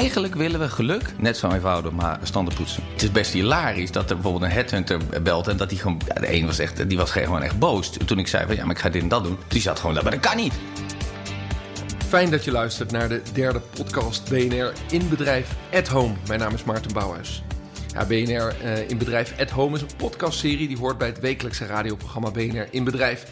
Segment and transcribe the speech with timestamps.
[0.00, 2.82] eigenlijk willen we geluk net zo eenvoudig maar standen poetsen.
[2.92, 6.00] Het is best hilarisch dat er bijvoorbeeld een headhunter belt en dat die gewoon.
[6.06, 7.90] Ja, de een was echt, die was gewoon echt boos.
[8.06, 9.38] Toen ik zei van ja, maar ik ga dit en dat doen.
[9.48, 10.54] Die zat gewoon daar, maar dat kan niet.
[12.08, 16.14] Fijn dat je luistert naar de derde podcast BNR in bedrijf at home.
[16.26, 17.42] Mijn naam is Maarten Bouwhuis.
[17.92, 21.66] Ja, BNR uh, in bedrijf at home is een podcastserie die hoort bij het wekelijkse
[21.66, 23.26] radioprogramma BNR in bedrijf.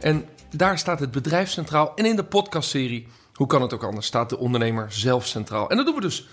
[0.00, 1.92] En daar staat het bedrijf centraal.
[1.94, 3.06] En in de podcastserie,
[3.42, 5.70] hoe kan het ook anders, staat de ondernemer zelf centraal.
[5.70, 6.28] En dat doen we dus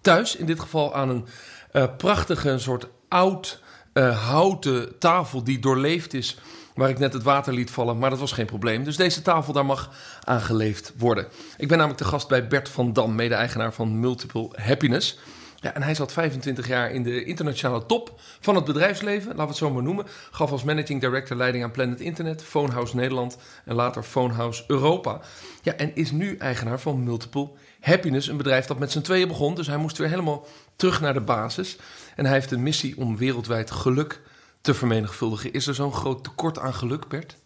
[0.00, 1.26] thuis, in dit geval aan een
[1.72, 3.62] uh, prachtige soort oud
[3.94, 6.38] uh, houten tafel die doorleefd is
[6.74, 8.84] waar ik net het water liet vallen, maar dat was geen probleem.
[8.84, 9.90] Dus deze tafel daar mag
[10.22, 11.26] aangeleefd worden.
[11.56, 15.18] Ik ben namelijk de gast bij Bert van Dam, mede-eigenaar van Multiple Happiness.
[15.64, 19.48] Ja, en hij zat 25 jaar in de internationale top van het bedrijfsleven, laten we
[19.48, 20.06] het zo maar noemen.
[20.30, 25.20] Gaf als managing director leiding aan Planet Internet, Phonehouse Nederland en later Phonehouse Europa.
[25.62, 29.54] Ja, en is nu eigenaar van Multiple Happiness, een bedrijf dat met z'n tweeën begon.
[29.54, 31.76] Dus hij moest weer helemaal terug naar de basis.
[32.16, 34.20] En hij heeft een missie om wereldwijd geluk
[34.60, 35.52] te vermenigvuldigen.
[35.52, 37.36] Is er zo'n groot tekort aan geluk, Bert?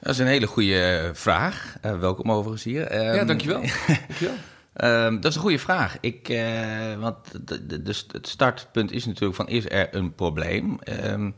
[0.00, 1.76] Dat is een hele goede vraag.
[1.84, 3.06] Uh, welkom overigens hier.
[3.06, 3.60] Um, ja, dankjewel.
[4.08, 4.34] dankjewel.
[4.76, 5.96] Um, dat is een goede vraag.
[6.00, 10.78] Ik, uh, want de, de, het startpunt is natuurlijk van, is er een probleem?
[11.04, 11.34] Um,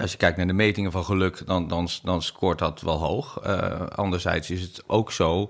[0.00, 3.46] als je kijkt naar de metingen van geluk, dan, dan, dan scoort dat wel hoog.
[3.46, 5.48] Uh, anderzijds is het ook zo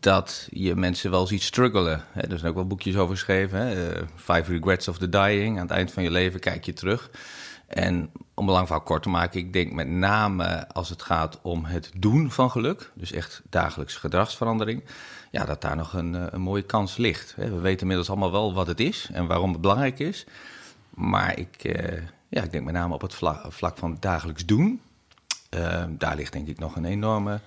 [0.00, 2.04] dat je mensen wel ziet struggelen.
[2.12, 3.58] Hè, er zijn ook wel boekjes over geschreven.
[3.58, 3.92] Hè?
[4.16, 5.56] Five Regrets of the Dying.
[5.56, 7.10] Aan het eind van je leven kijk je terug.
[7.68, 11.38] En om een lang verhaal kort te maken, ik denk met name als het gaat
[11.42, 14.84] om het doen van geluk, dus echt dagelijkse gedragsverandering,
[15.30, 17.34] ja, dat daar nog een, een mooie kans ligt.
[17.36, 20.26] We weten inmiddels allemaal wel wat het is en waarom het belangrijk is.
[20.90, 24.80] Maar ik, uh, ja, ik denk met name op het vlak, vlak van dagelijks doen,
[25.54, 27.40] uh, daar ligt denk ik nog een enorme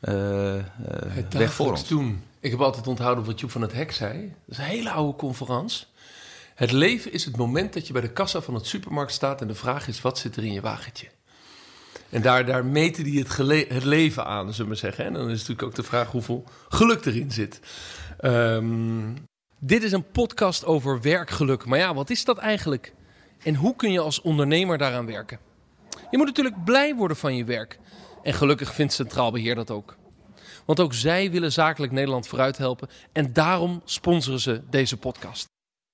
[0.00, 0.54] uh,
[1.30, 1.88] weg voor ons.
[1.88, 2.22] Doen.
[2.40, 4.18] Ik heb altijd onthouden wat Joep van het Hek zei.
[4.20, 5.86] Dat is een hele oude conferentie.
[6.60, 9.48] Het leven is het moment dat je bij de kassa van het supermarkt staat en
[9.48, 11.08] de vraag is: wat zit er in je wagentje?
[12.08, 15.04] En daar, daar meten die het, leven aan, zullen we zeggen.
[15.04, 17.60] En dan is natuurlijk ook de vraag hoeveel geluk erin zit.
[18.20, 19.14] Um,
[19.58, 21.64] dit is een podcast over werkgeluk.
[21.64, 22.94] Maar ja, wat is dat eigenlijk?
[23.42, 25.38] En hoe kun je als ondernemer daaraan werken?
[26.10, 27.78] Je moet natuurlijk blij worden van je werk.
[28.22, 29.96] En gelukkig vindt Centraal Beheer dat ook.
[30.64, 32.88] Want ook zij willen zakelijk Nederland vooruit helpen.
[33.12, 35.48] En daarom sponsoren ze deze podcast.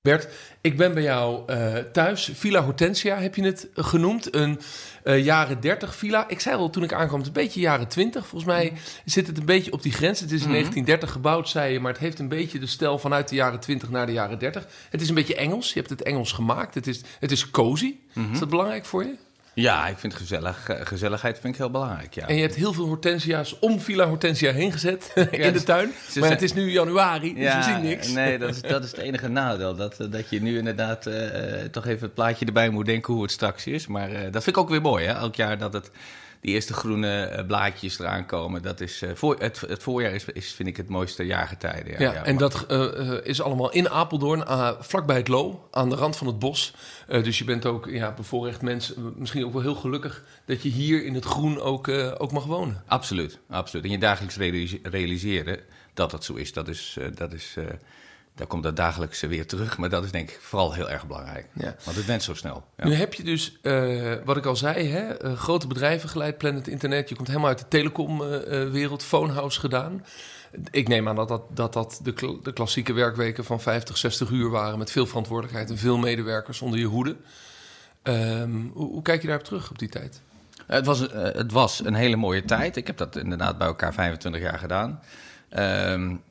[0.06, 0.28] Bert,
[0.60, 2.30] ik ben bij jou uh, thuis.
[2.34, 4.34] Villa Hortensia heb je het genoemd.
[4.34, 4.60] Een
[5.04, 6.28] uh, jaren 30 villa.
[6.28, 8.26] Ik zei al toen ik aankwam, het is een beetje jaren 20.
[8.26, 8.72] Volgens mij
[9.04, 10.20] zit het een beetje op die grens.
[10.20, 10.62] Het is in mm -hmm.
[10.62, 11.80] 1930 gebouwd, zei je.
[11.80, 14.66] Maar het heeft een beetje de stijl vanuit de jaren 20 naar de jaren 30.
[14.90, 15.72] Het is een beetje Engels.
[15.72, 16.74] Je hebt het Engels gemaakt.
[16.74, 17.96] Het is, het is cozy.
[18.12, 18.32] Mm -hmm.
[18.32, 19.14] Is dat belangrijk voor je?
[19.62, 22.14] Ja, ik vind gezellig, gezelligheid vind ik heel belangrijk.
[22.14, 22.28] Ja.
[22.28, 25.92] En je hebt heel veel hortensia's om Villa Hortensia heen gezet in de tuin.
[26.20, 28.08] Maar het is nu januari, dus ja, we zien niks.
[28.08, 29.74] Nee, dat is, dat is het enige nadeel.
[29.74, 31.14] Dat, dat je nu inderdaad uh,
[31.70, 33.86] toch even het plaatje erbij moet denken hoe het straks is.
[33.86, 35.12] Maar uh, dat vind ik ook weer mooi, hè?
[35.12, 35.90] elk jaar dat het
[36.40, 38.62] die eerste groene uh, blaadjes eraan komen.
[38.62, 41.90] Dat is, uh, voor, het, het voorjaar is, is, vind ik, het mooiste jaargetijde.
[41.90, 44.44] Ja, ja, ja en dat uh, is allemaal in Apeldoorn,
[44.80, 46.74] vlakbij het Lo, aan de rand van het bos.
[47.06, 50.24] dus je bent ook ja, bevoorrecht mensen, misschien ook wel heel gelukkig...
[50.44, 51.88] dat je hier in het groen ook,
[52.18, 52.82] ook mag wonen.
[52.86, 53.84] Absoluut, absoluut.
[53.84, 54.36] En je dagelijks
[54.82, 55.60] realiseren
[55.94, 56.96] dat dat zo is, dat is...
[57.14, 57.56] dat is
[58.36, 59.78] daar komt dat dagelijkse weer terug.
[59.78, 61.46] Maar dat is denk ik vooral heel erg belangrijk.
[61.52, 61.76] Ja.
[61.84, 62.64] Want het went zo snel.
[62.76, 62.84] Ja.
[62.84, 66.68] Nu heb je dus, uh, wat ik al zei, hè, uh, grote bedrijven geleid, Planet
[66.68, 67.08] Internet.
[67.08, 70.04] Je komt helemaal uit de telecomwereld, uh, Phonehouse gedaan.
[70.70, 74.30] Ik neem aan dat dat, dat, dat de, kl de, klassieke werkweken van 50, 60
[74.30, 74.78] uur waren...
[74.78, 77.16] met veel verantwoordelijkheid en veel medewerkers onder je hoede.
[78.02, 80.20] Um, hoe, hoe, kijk je daarop terug op die tijd?
[80.66, 82.76] Het was, het was een hele mooie tijd.
[82.76, 85.00] Ik heb dat inderdaad bij elkaar 25 jaar gedaan.
[85.58, 86.22] Um,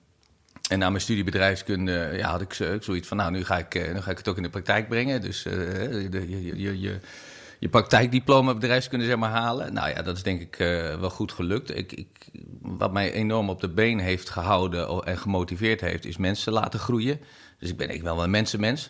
[0.69, 4.01] en na mijn studie bedrijfskunde ja, had ik zoiets van, nou, nu ga, ik, nu
[4.01, 5.21] ga ik het ook in de praktijk brengen.
[5.21, 6.99] Dus uh, de, je, je, je,
[7.59, 9.73] je praktijkdiploma bedrijfskunde zeg maar halen.
[9.73, 11.77] Nou ja, dat is denk ik uh, wel goed gelukt.
[11.77, 12.07] Ik, ik,
[12.61, 17.19] wat mij enorm op de been heeft gehouden en gemotiveerd heeft, is mensen laten groeien.
[17.59, 18.89] Dus ik ben ik wel een mensenmens.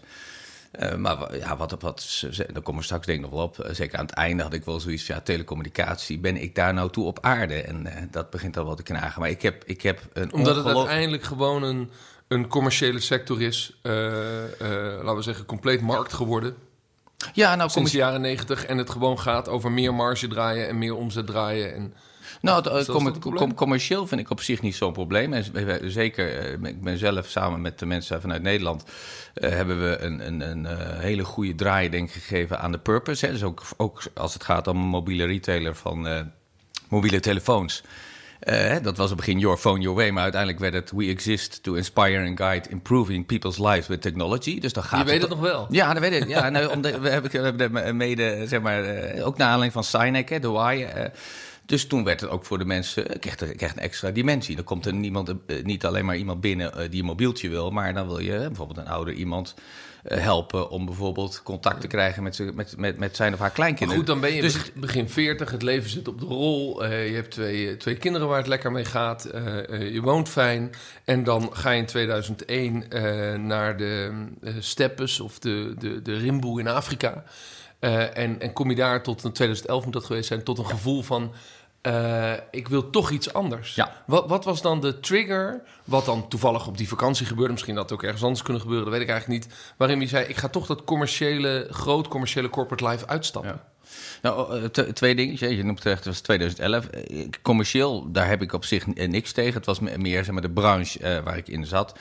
[0.79, 3.67] Uh, maar ja, wat, wat, daar komen we straks denk ik nog wel op.
[3.71, 6.19] Zeker aan het einde had ik wel zoiets van ja, telecommunicatie.
[6.19, 7.61] Ben ik daar nou toe op aarde?
[7.61, 9.21] En uh, dat begint al wel te knagen.
[9.21, 11.89] Maar ik heb, ik heb een Omdat het uiteindelijk gewoon een,
[12.27, 13.79] een commerciële sector is.
[13.83, 13.93] Uh,
[15.01, 16.55] laten we zeggen, compleet markt geworden.
[17.33, 18.65] Ja, nou, Sinds de jaren negentig.
[18.65, 21.73] En het gewoon gaat over meer marge draaien en meer omzet draaien.
[21.73, 21.93] En
[22.41, 25.33] nou, het, com com commercieel vind ik op zich niet zo'n probleem.
[25.33, 25.45] En
[25.91, 28.83] zeker, ik ben zelf samen met de mensen vanuit Nederland...
[29.35, 30.65] Uh, hebben we een, een, een
[30.99, 33.25] hele goede draai denk ik, gegeven aan de purpose.
[33.25, 33.31] Hè.
[33.31, 36.19] Dus ook, ook als het gaat om een mobiele retailer van uh,
[36.89, 37.83] mobiele telefoons...
[38.43, 41.05] Uh, dat was op het begin Your Phone, Your Way, maar uiteindelijk werd het We
[41.05, 44.59] Exist to Inspire and Guide Improving People's Lives with Technology.
[44.59, 45.67] Dus dan gaat Je weet het nog wel.
[45.69, 46.27] Ja, dat weet ik.
[46.27, 48.79] Ja, nou, om de, we, hebben, we hebben mede, zeg maar,
[49.21, 50.87] ook naar aanleiding van Sinek, hè, de Why.
[50.95, 51.03] Uh,
[51.65, 54.55] dus toen werd het ook voor de mensen, kreeg, er, kreeg een extra dimensie.
[54.55, 55.33] Dan komt er niemand,
[55.63, 58.87] niet alleen maar iemand binnen die een mobieltje wil, maar dan wil je bijvoorbeeld een
[58.87, 59.55] ouder iemand
[60.07, 64.03] helpen om bijvoorbeeld contact te krijgen met, met, met, met zijn of haar kleinkinderen.
[64.03, 66.85] Maar goed, dan ben je dus, begin 40, het leven zit op de rol.
[66.85, 69.29] Uh, je hebt twee, twee kinderen waar het lekker mee gaat.
[69.35, 70.71] Uh, uh, je woont fijn.
[71.03, 74.11] En dan ga je in 2001 naar de
[74.59, 77.23] steppes of de, de, de rimboe in Afrika.
[77.79, 81.01] En, en kom je daar tot, in 2011 moet dat geweest zijn, tot een gevoel
[81.01, 81.33] van...
[81.87, 83.75] Uh, ik wil toch iets anders.
[83.75, 84.03] Ja.
[84.05, 85.61] Wat, wat, was dan de trigger?
[85.83, 87.51] Wat dan toevallig op die vakantie gebeurde.
[87.51, 88.85] Misschien dat het ook ergens anders kunnen gebeuren.
[88.85, 89.53] Dat weet ik eigenlijk niet.
[89.77, 93.51] Waarin je zei: Ik ga toch dat commerciële, groot commerciële corporate life uitstappen.
[93.51, 93.74] Ja.
[94.21, 95.55] Nou, twee dingen.
[95.55, 96.89] Je noemt terecht, het was 2011.
[97.41, 99.53] Commercieel, daar heb ik op zich niks tegen.
[99.53, 101.99] Het was meer zeg maar, de branche waar ik in zat.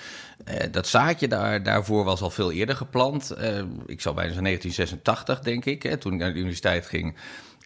[0.70, 3.30] Dat zaadje daar, daarvoor was al veel eerder geplant.
[3.86, 5.82] Ik zou bijna zeggen 1986, denk ik.
[5.82, 7.16] Hè, toen ik naar de universiteit ging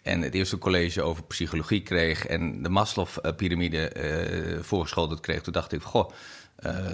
[0.03, 3.91] en het eerste college over psychologie kreeg en de Maslow-pyramide
[4.61, 6.11] voorgeschoteld kreeg, toen dacht ik: Goh,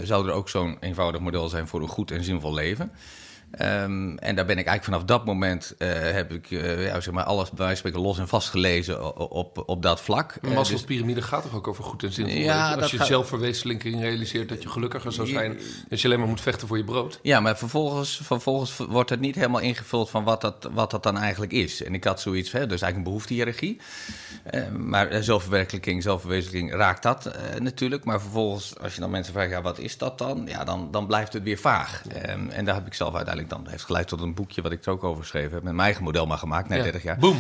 [0.04, 2.92] zou er ook zo'n eenvoudig model zijn voor een goed en zinvol leven?
[3.62, 7.14] Um, en daar ben ik eigenlijk vanaf dat moment uh, heb ik uh, ja, zeg
[7.14, 10.38] maar alles bij wijze spreken los en vast gelezen op, op dat vlak.
[10.42, 12.74] De Maslow's dus, piramide gaat toch ook over goed en zinvol ja?
[12.74, 13.08] Als je gaat...
[13.08, 15.58] zelfverwezenlijking realiseert dat je gelukkiger zou zijn
[15.92, 17.20] als je alleen maar moet vechten voor je brood.
[17.22, 21.18] Ja, maar vervolgens, vervolgens wordt het niet helemaal ingevuld van wat dat, wat dat dan
[21.18, 21.84] eigenlijk is.
[21.84, 23.80] En ik had zoiets van, dus eigenlijk een behoeftehierarchie.
[24.54, 28.04] Uh, maar zelfverwerkelijking, zelfverwezenlijking raakt dat natuurlijk.
[28.04, 30.44] Maar vervolgens, als je dan mensen vraagt, ja, wat is dat dan?
[30.48, 32.02] Ja, dan, dan blijft het weer vaag.
[32.30, 34.86] Um, en daar heb ik zelf uiteindelijk dan heeft geleid tot een boekje wat ik
[34.86, 35.64] er ook over geschreven heb.
[35.64, 36.84] Met mijn eigen model maar gemaakt, na ja.
[36.84, 37.18] 30 jaar.
[37.18, 37.38] Boom.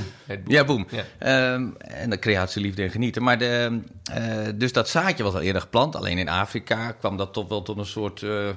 [0.47, 0.87] Ja, boom.
[0.89, 1.53] Ja.
[1.53, 3.23] Um, en de creatie, liefde en genieten.
[3.23, 3.79] Maar de,
[4.17, 5.95] uh, dus dat zaadje was al eerder geplant.
[5.95, 8.49] Alleen in Afrika kwam dat toch wel tot een soort uh,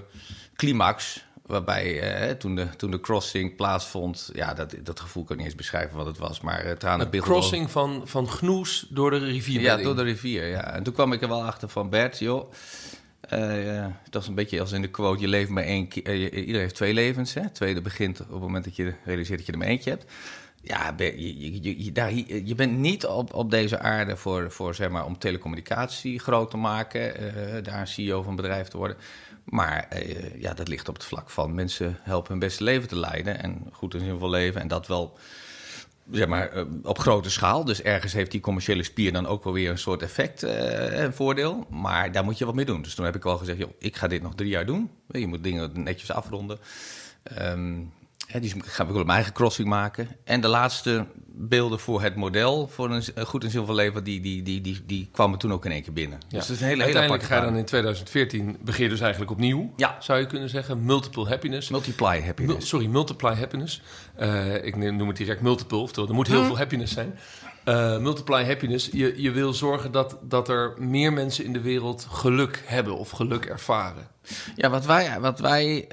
[0.57, 1.27] climax.
[1.47, 5.51] Waarbij uh, toen, de, toen de crossing plaatsvond, ja, dat, dat gevoel kan ik niet
[5.51, 6.41] eens beschrijven wat het was.
[6.41, 9.61] Maar uh, tranen Een crossing van, van Gnoes door de rivier.
[9.61, 10.75] Ja, door de rivier, ja.
[10.75, 12.53] En toen kwam ik er wel achter van Bert, joh.
[13.33, 16.15] Uh, dat is een beetje als in de quote: je leeft maar één keer.
[16.15, 17.35] Uh, iedereen heeft twee levens.
[17.35, 17.51] Hè?
[17.51, 20.05] tweede begint op het moment dat je realiseert dat je er maar eentje hebt.
[20.63, 22.13] Ja, je, je, je, daar,
[22.45, 26.57] je bent niet op, op deze aarde voor, voor, zeg maar, om telecommunicatie groot te
[26.57, 28.97] maken, uh, daar CEO van een bedrijf te worden.
[29.45, 29.89] Maar
[30.39, 33.67] ja, dat ligt op het vlak van mensen helpen hun beste leven te leiden en
[33.73, 34.61] goed en zinvol leven.
[34.61, 35.19] En dat wel
[36.13, 37.65] eh, op grote schaal.
[37.65, 41.13] Dus ergens heeft die commerciële spier dan ook wel weer een soort effect, uh, een
[41.13, 41.67] voordeel.
[41.71, 42.83] Maar daar moet je wat mee doen.
[42.83, 44.91] Dus toen heb ik wel gezegd, joh, ik ga dit nog drie jaar doen.
[45.09, 46.59] Je moet dingen netjes afronden.
[47.41, 47.93] Um,
[48.29, 50.09] Hè, die gaan we mijn eigen crossing maken.
[50.25, 51.07] En de laatste
[51.41, 55.09] beelden voor het model voor een goed en zilver leven, die, die, die, die, die
[55.13, 56.19] kwamen toen ook in één keer binnen.
[56.29, 56.39] Ja.
[56.39, 59.01] Dus dat is een hele, Uiteindelijk hele ga je dan in 2014 begin je dus
[59.01, 59.73] eigenlijk opnieuw.
[59.77, 59.97] Ja.
[60.01, 61.69] Zou je kunnen zeggen, multiple happiness.
[61.69, 62.69] Multiply happiness.
[62.69, 63.83] sorry, multiply happiness.
[64.21, 66.47] Uh, ik noem het direct multiple, oftewel er moet heel hm.
[66.47, 67.19] veel happiness zijn.
[67.65, 68.89] Uh, multiply happiness.
[68.93, 73.11] Je, je wil zorgen dat, dat er meer mensen in de wereld geluk hebben of
[73.11, 74.09] geluk ervaren.
[74.57, 75.89] Ja, wat wij, wat wij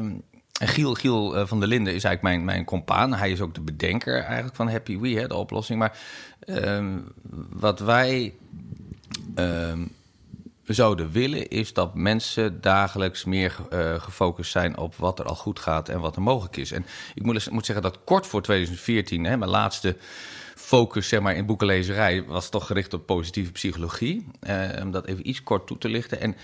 [0.00, 0.12] uh,
[0.60, 3.14] en Giel, Giel uh, van der Linden is eigenlijk mijn, mijn compaan.
[3.14, 5.78] Hij is ook de bedenker eigenlijk van Happy We, hè, de oplossing.
[5.78, 5.98] Maar
[6.46, 7.12] um,
[7.50, 8.34] wat wij
[9.34, 9.92] um,
[10.64, 15.58] zouden willen is dat mensen dagelijks meer uh, gefocust zijn op wat er al goed
[15.58, 16.72] gaat en wat er mogelijk is.
[16.72, 19.96] En ik moet, moet zeggen dat kort voor 2014, hè, mijn laatste
[20.54, 24.26] focus zeg maar, in boekenlezerij was toch gericht op positieve psychologie.
[24.48, 26.20] Uh, om dat even iets kort toe te lichten.
[26.20, 26.36] En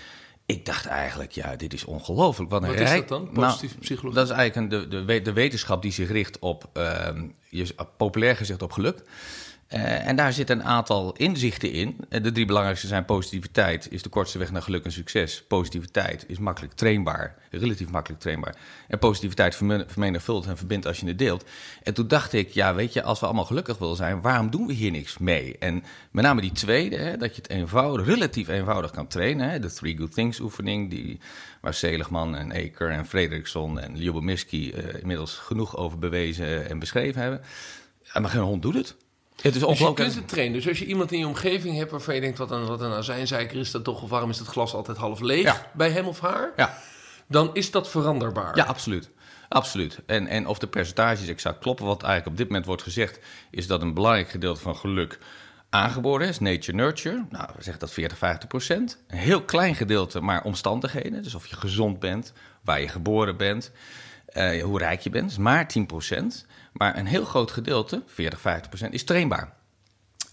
[0.51, 2.49] ik dacht eigenlijk, ja, dit is ongelooflijk.
[2.49, 4.19] Wat, Wat is dat dan, positieve nou, psychologie?
[4.19, 7.07] Dat is eigenlijk een, de, de, de wetenschap die zich richt op, uh,
[7.49, 9.03] je, populair gezegd, op geluk.
[9.73, 11.97] Uh, en daar zitten een aantal inzichten in.
[12.09, 15.43] Uh, de drie belangrijkste zijn positiviteit is de kortste weg naar geluk en succes.
[15.47, 18.55] Positiviteit is makkelijk trainbaar, relatief makkelijk trainbaar.
[18.87, 19.55] En positiviteit
[19.87, 21.45] vermenigvuldigt en verbindt als je het deelt.
[21.83, 24.67] En toen dacht ik, ja weet je, als we allemaal gelukkig willen zijn, waarom doen
[24.67, 25.57] we hier niks mee?
[25.57, 29.49] En met name die tweede, hè, dat je het eenvoudig, relatief eenvoudig kan trainen.
[29.49, 31.19] Hè, de Three Good Things oefening, die,
[31.61, 37.21] waar Seligman en Eker en Frederickson en Lyubomirsky uh, inmiddels genoeg over bewezen en beschreven
[37.21, 37.41] hebben.
[38.19, 38.95] Maar geen hond doet het.
[39.41, 39.97] Het is ongelooflijk.
[39.97, 40.57] Dus je kunt het trainen.
[40.57, 42.37] Dus als je iemand in je omgeving hebt waarvan je denkt...
[42.37, 44.01] wat een, wat een azijnzeiker is dat toch...
[44.01, 46.51] of waarom is het glas altijd half leeg bij hem of haar...
[46.55, 46.77] Ja.
[47.27, 48.55] dan is dat veranderbaar.
[48.55, 49.09] Ja, absoluut.
[49.49, 49.99] Absoluut.
[50.05, 51.85] En, en of de percentages exact kloppen...
[51.85, 53.19] wat eigenlijk op dit moment wordt gezegd...
[53.51, 55.19] is dat een belangrijk gedeelte van geluk
[55.71, 57.25] aangeboren is, nature-nurture.
[57.29, 59.03] Nou, we zeggen dat 40, 50 procent.
[59.07, 61.23] Een heel klein gedeelte, maar omstandigheden.
[61.23, 62.33] Dus of je gezond bent,
[62.63, 63.71] waar je geboren bent,
[64.33, 66.45] uh, hoe rijk je bent, is maar 10 procent.
[66.71, 69.53] Maar een heel groot gedeelte, 40, 50 procent, is trainbaar.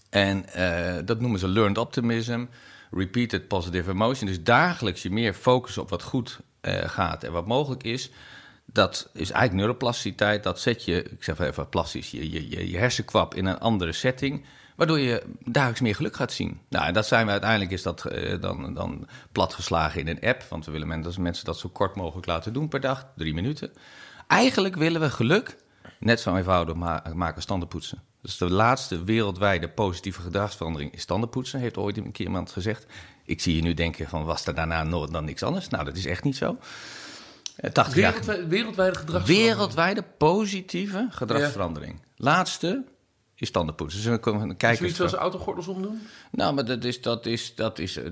[0.09, 2.45] En eh, dat noemen ze learned optimism,
[2.91, 4.27] repeated positive emotion.
[4.27, 8.11] Dus dagelijks je meer focussen op wat goed eh, gaat en wat mogelijk is.
[8.65, 10.43] Dat is eigenlijk neuroplasticiteit.
[10.43, 14.45] Dat zet je, ik zeg even plastisch, je, je, je hersenkwap in een andere setting.
[14.75, 16.59] Waardoor je dagelijks meer geluk gaat zien.
[16.69, 20.43] Nou, en dat zijn we uiteindelijk, is dat uh, dan, dan platgeslagen in een app.
[20.49, 23.71] Want we willen mensen dat zo kort mogelijk laten doen per dag, drie minuten.
[24.27, 25.57] Eigenlijk willen we geluk
[25.99, 28.01] net zo eenvoudig maken als tandenpoetsen.
[28.21, 32.85] Dus de laatste wereldwijde positieve gedragsverandering is tandenpoetsen, heeft ooit een keer iemand gezegd.
[33.25, 35.67] Ik zie je nu denken van, was er daarna nooit dan niks anders?
[35.67, 36.57] Nou, dat is echt niet zo.
[37.73, 39.55] 80 wereldwijde, wereldwijde gedragsverandering?
[39.55, 42.01] Wereldwijde positieve gedragsverandering.
[42.15, 42.83] Laatste
[43.39, 44.03] is tandenpoetsen.
[44.03, 44.77] Dus we kijken.
[44.77, 46.07] Zoiets zoals autogordels omdoen?
[46.31, 48.05] Nou, maar dat is, dat, is, dat is uh,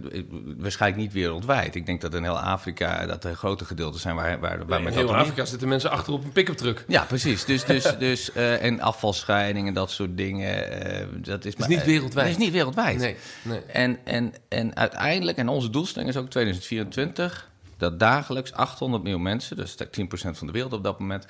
[0.57, 1.75] waarschijnlijk niet wereldwijd.
[1.75, 4.91] Ik denk dat in heel Afrika dat er grote gedeelten zijn waar, waar, waar nee,
[4.91, 6.86] In heel Afrika zitten mensen achter op een pick-up truck.
[6.88, 7.46] Ja, precies.
[7.46, 10.84] Dus, dus, dus, uh, en afvalscheiding en dat soort dingen.
[11.01, 12.27] Uh, dat is, is niet wereldwijd.
[12.27, 12.98] Dat is niet wereldwijd.
[12.98, 13.60] Nee, nee.
[13.60, 17.50] En, en, en uiteindelijk, en onze doelstelling is ook 2024...
[17.77, 19.77] dat dagelijks 800 miljoen mensen, dus 10%
[20.10, 21.27] van de wereld op dat moment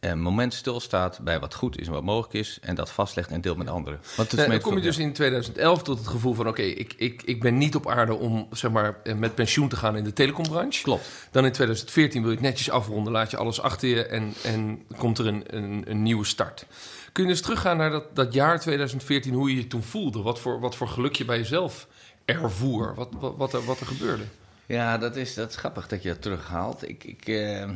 [0.00, 2.58] een moment stilstaat bij wat goed is en wat mogelijk is...
[2.62, 4.00] en dat vastlegt en deelt met anderen.
[4.16, 6.48] Want nee, dan kom je dus in 2011 tot het gevoel van...
[6.48, 9.76] oké, ik, ik, ik ben niet op aarde om zeg maar, eh, met pensioen te
[9.76, 10.82] gaan in de telecombranche.
[10.82, 11.08] Klopt.
[11.30, 14.06] Dan in 2014 wil je het netjes afronden, laat je alles achter je...
[14.06, 16.66] en, en komt er een, een, een nieuwe start.
[17.12, 20.22] Kun je dus teruggaan naar dat, dat jaar 2014, hoe je je toen voelde?
[20.22, 21.86] Wat voor, wat voor geluk je bij jezelf
[22.24, 22.94] ervoer?
[22.94, 24.24] Wat, wat, wat, er, wat er gebeurde?
[24.66, 26.88] Ja, dat is, dat is grappig dat je dat terughaalt.
[26.88, 27.04] Ik...
[27.04, 27.70] ik uh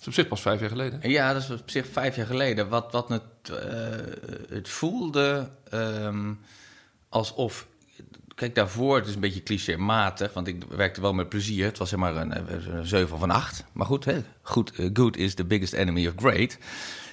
[0.00, 1.10] is op zich pas vijf jaar geleden.
[1.10, 2.68] Ja, dat is op zich vijf jaar geleden.
[2.68, 3.56] Wat, wat het, uh,
[4.48, 6.40] het voelde um,
[7.08, 7.66] alsof.
[8.34, 11.64] Kijk, daarvoor, het is een beetje clichématig, want ik werkte wel met plezier.
[11.64, 13.64] Het was zeg maar een, een 7 van 8.
[13.72, 14.22] Maar goed, hè?
[14.42, 16.58] Goed, uh, good is the biggest enemy of great.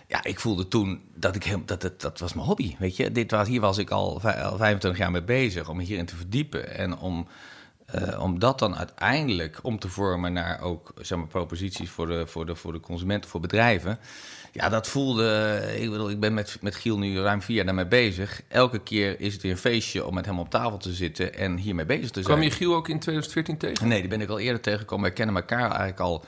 [0.07, 2.75] Ja, ik voelde toen dat ik heel, dat, dat, dat was mijn hobby.
[2.79, 6.05] Weet je, dit was, hier was ik al, al 25 jaar mee bezig om hierin
[6.05, 7.27] te verdiepen en om
[7.95, 12.27] uh, om dat dan uiteindelijk om te vormen naar ook zeg maar, proposities voor de,
[12.27, 13.99] voor, de, voor de consumenten, voor bedrijven.
[14.51, 15.59] Ja, dat voelde.
[15.79, 18.41] Ik bedoel, ik ben met, met Giel nu ruim vier jaar daarmee bezig.
[18.47, 21.57] Elke keer is het weer een feestje om met hem op tafel te zitten en
[21.57, 22.25] hiermee bezig te zijn.
[22.25, 23.87] Kwam je Giel ook in 2014 tegen?
[23.87, 25.09] Nee, die ben ik al eerder tegengekomen.
[25.09, 26.25] We kennen elkaar eigenlijk al.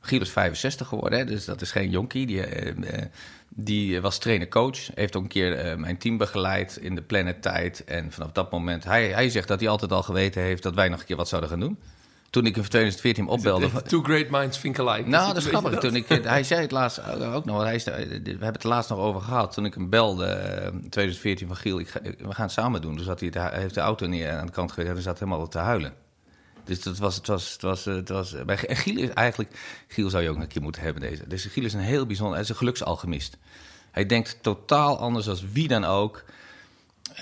[0.00, 2.26] Giel is 65 geworden, hè, dus dat is geen jonkie.
[2.26, 3.02] Die, uh,
[3.48, 4.78] die was trainer-coach.
[4.94, 7.84] Heeft ook een keer uh, mijn team begeleid in de Planet-tijd.
[7.84, 10.88] En vanaf dat moment, hij, hij zegt dat hij altijd al geweten heeft dat wij
[10.88, 11.78] nog een keer wat zouden gaan doen.
[12.30, 13.82] Toen ik in 2014 opbelde.
[13.82, 15.08] Two great minds think alike.
[15.08, 15.78] Nou, dat is grappig.
[15.78, 17.92] Toen ik, hij zei het laatst ook nog, hij is, we
[18.24, 19.52] hebben het laatst nog over gehad.
[19.52, 20.26] Toen ik hem belde,
[20.72, 22.96] in 2014 van Giel, ik we gaan het samen doen.
[22.96, 25.48] Dus had hij, hij heeft de auto neer aan de kant gezet en zat helemaal
[25.48, 25.92] te huilen.
[26.70, 29.50] Dus dat was, het was, het was, het was, bij Giel is eigenlijk,
[29.88, 31.28] Giel zou je ook een keer moeten hebben deze.
[31.28, 33.36] Dus Giel is een heel bijzonder, hij is een geluksalchemist.
[33.90, 36.24] Hij denkt totaal anders dan wie dan ook.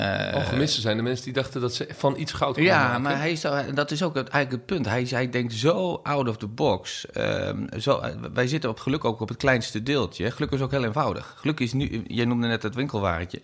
[0.00, 3.02] Uh, Alchemisten zijn de mensen die dachten dat ze van iets goud konden ja, maken.
[3.02, 3.40] maar hij is,
[3.74, 4.86] dat is ook het, eigenlijk het punt.
[4.86, 7.06] Hij, hij denkt zo out of the box.
[7.16, 8.02] Um, zo,
[8.32, 10.30] wij zitten op geluk ook op het kleinste deeltje.
[10.30, 11.34] Geluk is ook heel eenvoudig.
[11.36, 13.40] Geluk is nu, jij noemde net het winkelwaretje.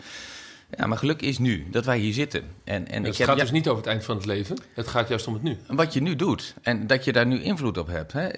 [0.77, 2.43] Ja, maar geluk is nu dat wij hier zitten.
[2.65, 4.57] En, en het gaat dus niet over het eind van het leven.
[4.75, 5.57] Het gaat juist om het nu.
[5.67, 6.55] Wat je nu doet.
[6.63, 8.13] En dat je daar nu invloed op hebt.
[8.13, 8.29] Hè?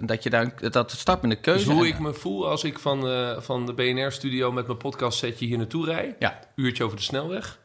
[0.00, 1.64] Dat je daar dat met een keuze.
[1.64, 5.18] Dus hoe ik me voel als ik van, uh, van de BNR-studio met mijn podcast
[5.18, 6.14] setje hier naartoe rijd.
[6.18, 6.38] Ja.
[6.54, 7.60] Uurtje over de snelweg.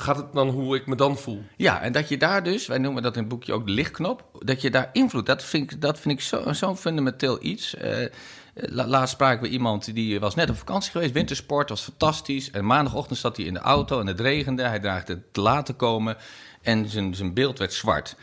[0.00, 1.42] Gaat het dan hoe ik me dan voel?
[1.56, 4.24] Ja, en dat je daar dus, wij noemen dat in het boekje ook de lichtknop,
[4.38, 7.74] dat je daar invloed, dat vind ik, dat vind ik zo'n zo fundamenteel iets.
[7.74, 8.06] Uh,
[8.54, 12.50] Laatst spraken we iemand die was net op vakantie geweest, wintersport, was fantastisch.
[12.50, 14.62] En maandagochtend zat hij in de auto en het regende.
[14.62, 16.16] Hij draagde te laat te komen
[16.62, 18.16] en zijn, zijn beeld werd zwart.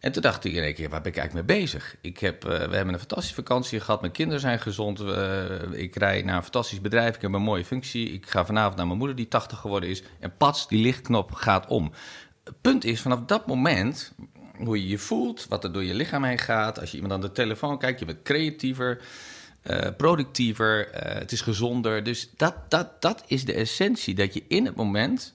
[0.00, 1.96] En toen dacht ik in één keer, waar ben ik eigenlijk mee bezig?
[2.00, 5.00] Ik heb, uh, we hebben een fantastische vakantie gehad, mijn kinderen zijn gezond.
[5.00, 8.12] Uh, ik rij naar een fantastisch bedrijf, ik heb een mooie functie.
[8.12, 10.02] Ik ga vanavond naar mijn moeder die 80 geworden is.
[10.20, 11.92] En pats, die lichtknop gaat om.
[12.44, 14.12] Het punt is, vanaf dat moment,
[14.56, 16.80] hoe je je voelt, wat er door je lichaam heen gaat.
[16.80, 19.00] Als je iemand aan de telefoon kijkt, je bent creatiever.
[19.70, 22.02] Uh, productiever, het is gezonder.
[22.02, 24.14] Dus dat, dat, dat is de essentie.
[24.14, 25.34] Dat je in het moment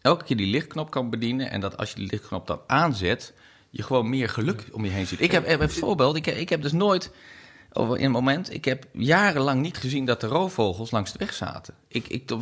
[0.00, 1.50] elke keer die lichtknop kan bedienen.
[1.50, 3.32] En dat als je die lichtknop dan aanzet,
[3.76, 5.20] je gewoon meer geluk om je heen ziet.
[5.20, 6.16] Ik heb een voorbeeld.
[6.16, 7.10] Ik, ik heb dus nooit,
[7.72, 11.34] over in het moment, ik heb jarenlang niet gezien dat de roofvogels langs de weg
[11.34, 11.74] zaten.
[11.88, 12.38] Ik, ik, uh,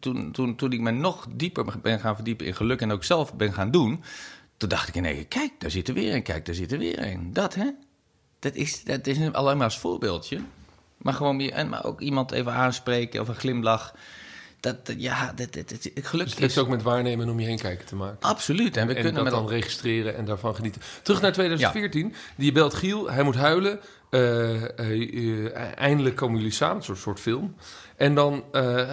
[0.00, 3.34] toen, toen, toen ik me nog dieper ben gaan verdiepen in geluk en ook zelf
[3.34, 4.02] ben gaan doen,
[4.56, 6.72] toen dacht ik in één keer, kijk, daar zit er weer een, kijk, daar zit
[6.72, 7.32] er weer een.
[7.32, 7.70] Dat, hè?
[8.38, 10.40] Dat is, dat is alleen maar als voorbeeldje.
[10.96, 13.94] Maar gewoon meer, en maar ook iemand even aanspreken of een glimlach.
[14.60, 16.58] Dat, dat- ja, dat, dat, dat- geluk Dus het heeft is...
[16.58, 18.20] ook met waarnemen en om je heen kijken te maken.
[18.20, 18.76] Absoluut.
[18.76, 20.82] En we en kunnen dat met dan registreren en daarvan genieten.
[21.02, 22.14] Terug naar 2014.
[22.36, 23.80] Die belt Giel, hij moet huilen.
[24.10, 27.54] Eh, eh, eh, eindelijk komen jullie samen, een soort, soort film.
[27.96, 28.44] En dan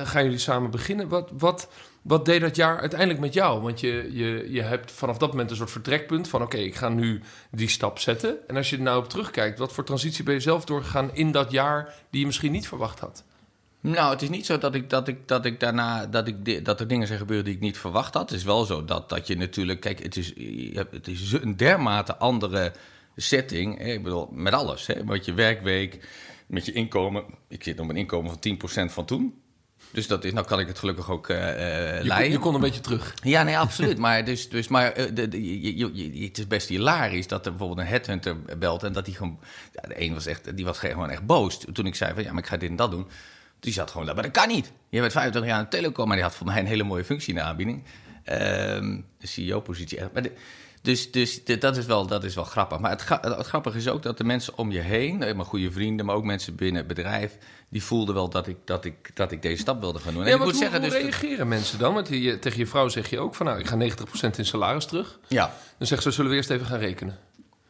[0.04, 1.08] gaan jullie samen beginnen.
[1.08, 1.68] Wat, wat,
[2.02, 3.62] wat deed dat jaar uiteindelijk met jou?
[3.62, 6.42] Want je, je, je hebt vanaf dat moment een soort vertrekpunt van...
[6.42, 8.38] oké, ik ga nu die stap zetten.
[8.48, 9.60] En als je er nou op terugkijkt...
[9.60, 11.94] wat voor transitie ben je zelf doorgegaan in dat jaar...
[12.10, 13.24] die je misschien niet verwacht had?
[13.92, 16.80] Nou, het is niet zo dat ik, dat ik, dat ik daarna dat, ik, dat
[16.80, 18.30] er dingen zijn gebeurd die ik niet verwacht had.
[18.30, 19.80] Het is wel zo dat, dat je natuurlijk.
[19.80, 20.34] Kijk, het is,
[20.92, 22.74] het is een dermate andere
[23.16, 23.78] setting.
[23.78, 24.88] hè, Ik bedoel, met alles.
[24.88, 26.08] Hè, met je werkweek,
[26.48, 27.24] met je inkomen.
[27.48, 29.34] Ik zit op een inkomen van 10% van toen.
[29.92, 31.38] Dus dat is, nou kan ik het gelukkig ook eh,
[32.04, 33.14] Je, kon, je kon een beetje terug.
[33.24, 33.98] Ja, nee, absoluut.
[34.06, 37.46] maar dus, dus, maar eh, de, de- je, je- je- het is best hilarisch dat
[37.46, 38.84] er bijvoorbeeld een headhunter belt...
[38.84, 39.40] en dat die gewoon...
[39.74, 41.60] Ja, de een was echt, die was gewoon echt boos.
[41.74, 43.08] Toen ik zei van, ja, maar ik ga dit en dat doen...
[43.66, 44.72] Die zat gewoon, maar dat kan niet.
[44.90, 47.04] Je bent 25 jaar aan de telecom, maar die had voor mij een hele mooie
[47.06, 47.84] functie in de aanbieding.
[48.24, 50.00] Ehm, de CEO-positie.
[50.14, 50.32] de-
[50.82, 52.80] dus dus dat, is wel, dat is wel grappig.
[52.80, 55.48] Maar het, gra- het grappige is ook dat de mensen om je heen, eh, mijn
[55.48, 57.38] goede vrienden, maar ook mensen binnen het bedrijf,
[57.70, 60.22] die voelden wel dat ik, dat ik, dat ik deze stap wilde gaan doen.
[60.24, 61.94] En Ja, ik want moet hoe, zeggen, hoe dus, reageren mensen dan?
[61.94, 63.46] Want je, tegen je vrouw zeg je ook van...
[63.46, 65.20] nou, ik ga 90% in salaris terug.
[65.28, 67.18] ja, Dan zegt ze, zullen we eerst even gaan rekenen?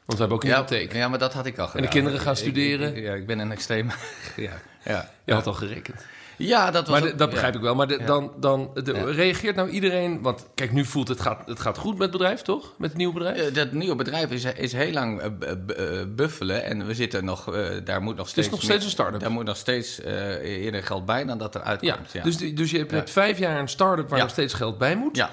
[0.06, 0.94] Want we hebben ook een Ja, hypotheek.
[0.94, 1.90] ja, maar dat had ik al gedaan.
[1.90, 2.96] kinderen gaan studeren?
[2.96, 3.90] ik- ja, ik ben een extreem...
[4.36, 4.52] ja,
[4.86, 5.10] ja.
[5.26, 6.06] Je had al gerekend.
[6.38, 7.00] ja, dat was...
[7.00, 7.60] Maar ook- de- dat begrijp ja.
[7.60, 7.76] ik wel.
[7.76, 9.04] Maar de- dan, dan de- Ja.
[9.04, 10.22] reageert nou iedereen...
[10.22, 12.74] Want kijk, nu voelt het gaat, het gaat goed met het bedrijf, toch?
[12.78, 13.38] Met het nieuwe bedrijf?
[13.48, 17.46] Eh, Dat nieuwe bedrijf is, is heel lang eh, eh, buffelen en we zitten nog,
[17.84, 18.50] daar moet nog steeds...
[18.50, 19.20] nog meer- steeds een start-up.
[19.20, 20.02] Daar moet nog steeds
[20.42, 22.12] eerder geld bij dan dat er uitkomt.
[22.12, 25.16] Ja, Dus, dus je hebt vijf jaar een start-up waar nog steeds geld bij moet.
[25.16, 25.30] ja.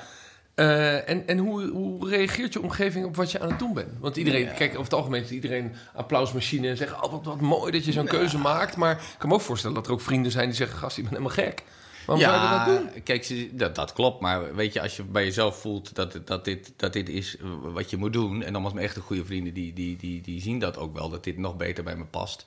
[0.55, 3.89] Eh, en en hoe, hoe reageert je omgeving op wat je aan het doen bent?
[4.01, 4.53] Want iedereen, Ja.
[4.53, 7.93] kijk, over het algemeen is iedereen applausmachine en zeggen: Oh, wat, wat mooi dat je
[7.93, 8.77] zo'n keuze maakt.
[8.77, 11.03] Maar ik kan me ook voorstellen dat er ook vrienden zijn die zeggen: Gast, je
[11.03, 11.63] bent helemaal gek.
[12.07, 13.03] Waarom zou je dat doen?
[13.03, 14.21] kijk, dat, dat klopt.
[14.21, 17.91] Maar weet je, als je bij jezelf voelt dat, dat, dit, dat dit is wat
[17.91, 18.43] je moet doen...
[18.43, 21.09] en nogmaals, mijn echte goede vrienden, die, die, die, die zien dat ook wel...
[21.09, 22.45] dat dit nog beter bij me past.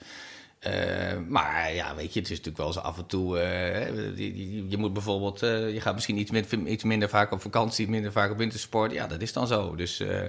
[0.65, 3.39] Eh, maar ja, weet je, het is natuurlijk wel eens af en toe...
[3.39, 5.43] eh, je, je, je moet bijvoorbeeld...
[5.43, 6.31] eh, je gaat misschien iets,
[6.65, 7.89] iets minder vaak op vakantie...
[7.89, 8.91] minder vaak op wintersport.
[8.91, 9.75] Ja, dat is dan zo.
[9.75, 9.99] Dus...
[9.99, 10.21] eh,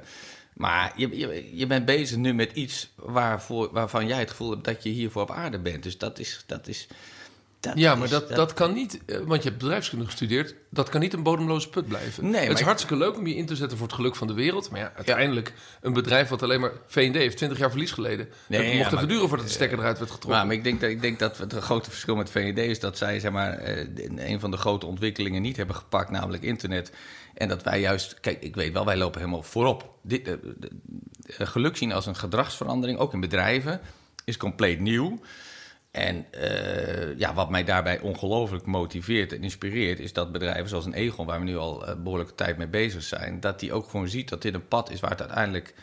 [0.52, 2.92] maar je, je, bent bezig nu met iets
[3.72, 5.82] waarvan jij het gevoel hebt dat je hiervoor op aarde bent.
[5.82, 6.44] Dus dat is.
[6.46, 6.86] Dat is
[7.68, 10.88] dat Ja, is- maar dat, dat kan niet, eh, want je hebt bedrijfskunde gestudeerd, dat
[10.88, 12.30] kan niet een bodemloze put blijven.
[12.30, 14.26] Nee, het is ik- hartstikke leuk om je in te zetten voor het geluk van
[14.26, 14.70] de wereld.
[14.70, 18.28] Maar ja, uiteindelijk een bedrijf wat alleen maar V&D heeft 20 jaar verlies geleden.
[18.46, 20.38] Nee, het ja, mocht voordat de stekker eruit werd getrokken.
[20.38, 22.98] Maar, maar ik denk dat, ik denk dat het grote verschil met VND is dat
[22.98, 23.86] zij zeg maar, eh,
[24.30, 26.92] een van de grote ontwikkelingen niet hebben gepakt, namelijk internet.
[27.34, 29.94] En dat wij juist, kijk, ik weet wel, wij lopen helemaal voorop.
[30.02, 30.34] Dit, eh,
[31.26, 33.80] geluk zien als een gedragsverandering, ook in bedrijven,
[34.24, 35.20] is compleet nieuw.
[35.96, 40.94] En eh, ja, wat mij daarbij ongelooflijk motiveert en inspireert, is dat bedrijven zoals een
[40.94, 44.08] Egon, waar we nu al eh, behoorlijke tijd mee bezig zijn, dat die ook gewoon
[44.08, 45.74] ziet dat dit een pad is waar het uiteindelijk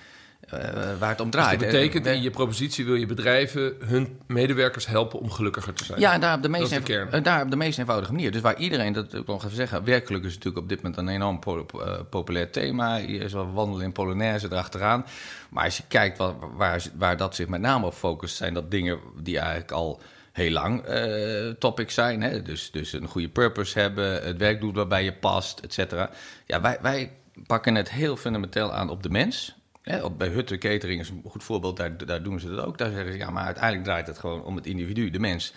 [0.49, 0.60] eh,
[0.99, 1.60] waar het om Dus draait.
[1.60, 5.86] dat betekent, En- in je propositie wil je bedrijven hun medewerkers helpen om gelukkiger te
[5.86, 5.99] zijn.
[5.99, 8.32] Ja, en daar op de meest, Dat de eh, daar op de meest eenvoudige manier.
[8.32, 10.97] Dus waar iedereen, dat wil ik nog even zeggen, werkelijk is natuurlijk op dit moment
[10.97, 12.97] een enorm eh, populair thema.
[12.97, 15.06] Is wel wandelen in Polonaise erachteraan.
[15.49, 18.71] Maar als je kijkt waar, waar, waar dat zich met name op focust, zijn dat
[18.71, 20.01] dingen die eigenlijk al
[20.32, 22.21] heel lang eh topics zijn.
[22.21, 22.41] Hè?
[22.41, 26.10] Dus, dus een goede purpose hebben, het werk doen waarbij je past, et cetera.
[26.45, 27.12] Ja, wij, wij
[27.47, 29.56] pakken het heel fundamenteel aan op de mens.
[29.84, 32.78] Hè, bij Hutte Catering is een goed voorbeeld, daar, daar doen ze dat ook.
[32.78, 35.54] Daar zeggen ze, ja, maar uiteindelijk draait het gewoon om het individu, de mens.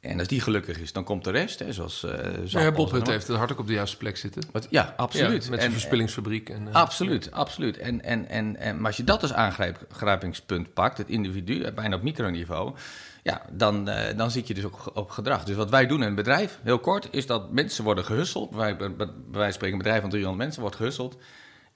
[0.00, 2.04] En als die gelukkig is, dan komt de rest, hè, zoals...
[2.04, 4.42] eh Ja, Bob Hut heeft het hard ook op de juiste plek zitten.
[4.52, 5.26] Wat- Ja, absoluut.
[5.44, 6.48] Ja, met zijn En- verspillingsfabriek.
[6.48, 7.78] En, eh, Absoluut, absoluut.
[7.78, 11.96] En, en, en, en, maar als je dat als aangrijpingspunt pakt, het individu, eh, bijna
[11.96, 12.74] op microniveau,
[13.22, 15.44] ja, dan, eh, dan zit je dus ook op gedrag.
[15.44, 18.54] Dus wat wij doen in een bedrijf, heel kort, is dat mensen worden gehusseld.
[18.54, 21.16] Wij, bij bij wijze van spreken, een bedrijf van 300 mensen wordt gehusseld.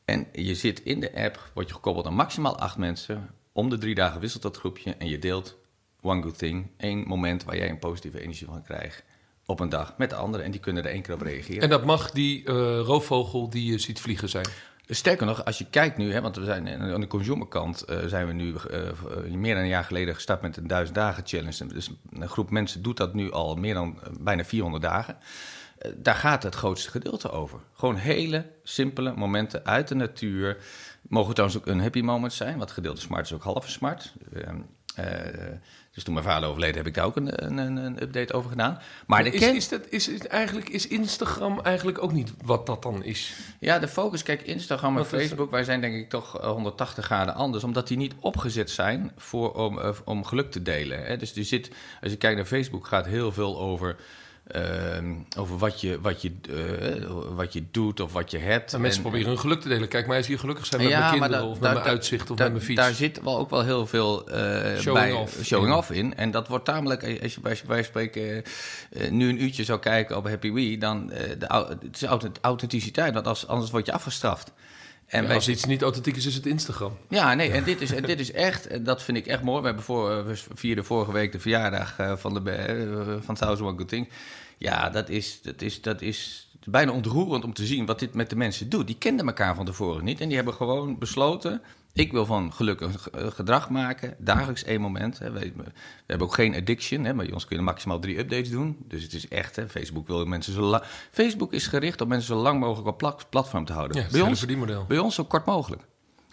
[0.05, 3.31] En je zit in de app, word je gekoppeld aan maximaal acht mensen.
[3.53, 5.57] Om de drie dagen wisselt dat groepje en je deelt
[6.01, 6.71] one good thing.
[6.77, 9.05] één moment waar jij een positieve energie van krijgt
[9.47, 10.45] op een dag met de anderen.
[10.45, 11.63] En die kunnen er één keer op reageren.
[11.63, 14.47] en dat mag die eh, roofvogel die je ziet vliegen zijn.
[14.87, 18.27] Sterker nog, als je kijkt nu, hè, want we zijn aan de consumerkant eh, zijn
[18.27, 18.81] we nu eh,
[19.31, 21.67] meer dan een jaar geleden gestart met een duizend dagen challenge.
[21.67, 25.17] Dus een groep mensen doet dat nu al meer dan bijna 400 dagen.
[25.85, 27.59] Eh, daar gaat het grootste gedeelte over.
[27.73, 30.57] Gewoon hele simpele momenten uit de natuur.
[31.09, 34.13] Mogen trouwens ook een happy moment zijn, want gedeelte smart is ook halve smart.
[34.35, 34.57] Ehm,
[34.95, 35.07] eh,
[35.93, 38.79] dus toen mijn vader overleed, heb ik daar ook een, een, een- update over gedaan.
[39.07, 42.83] Maar de is, is, dat, is, is, eigenlijk, is Instagram eigenlijk ook niet wat dat
[42.83, 43.35] dan is?
[43.61, 47.05] Ja, de focus, kijk, Instagram en Wat Facebook, wij zijn denk ik toch eh, 180
[47.05, 51.05] graden anders, omdat die niet opgezet zijn voor, om, eh, om geluk te delen.
[51.05, 51.17] Hè.
[51.17, 51.71] Dus die zit,
[52.01, 53.97] als je kijkt naar Facebook, gaat heel veel over
[55.39, 58.73] over wat je, wat, je, eh, wat je doet of wat je hebt.
[58.73, 59.89] En mensen En- proberen hun geluk te delen.
[59.89, 62.53] Kijk, mij is hier gelukkig zijn met mijn kinderen of met mijn uitzicht of met
[62.53, 62.81] mijn fiets.
[62.81, 65.79] Daar zit wel ook wel heel veel eh, Showing bij, off showing in.
[65.79, 66.17] off in.
[66.17, 68.43] En dat wordt tamelijk, eh, als je bij bij spreken
[69.11, 71.07] nu een uurtje zou kijken op Happy Wee, dan
[71.39, 71.47] de,
[71.81, 74.53] het is authent- authenticiteit, want als, anders word je afgestraft.
[75.15, 76.97] En Ja, wij- als iets niet authentiek is, is het Instagram.
[77.09, 79.61] ja, nee, en dit is, en dit is echt, en dat vind ik echt mooi.
[79.61, 83.35] We, hebben voor, eh, we vierden vorige week de verjaardag eh, van, de, eh, van
[83.35, 84.09] Thousand One Good Thing.
[84.59, 88.31] Ja, dat is, dat, is, dat is bijna ontroerend om te zien wat dit met
[88.31, 88.87] de mensen doet.
[88.87, 91.63] Die kenden elkaar van tevoren niet en die hebben gewoon besloten...
[91.95, 95.19] ik wil van geluk een ge- eh, gedrag maken, dagelijks één moment.
[95.19, 95.31] Hè.
[95.31, 95.65] We, we
[96.07, 98.77] hebben ook geen addiction, hè, maar bij ons kunnen maximaal drie updates doen.
[98.89, 100.83] Dus het is echt, hè, Facebook wil mensen zo lang...
[101.11, 103.97] Facebook is plat om mensen zo lang mogelijk op plat- platform te houden.
[104.03, 104.85] Ja, bij, ons, verdienmodel.
[104.89, 105.83] bij ons zo kort mogelijk.